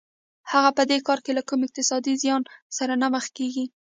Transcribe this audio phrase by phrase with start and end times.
[0.51, 2.41] هغه په دې کار کې له کوم اقتصادي زیان
[2.77, 3.65] سره نه مخ کېږي